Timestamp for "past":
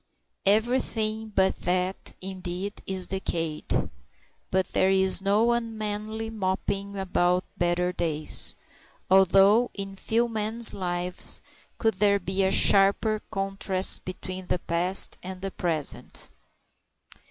14.57-15.19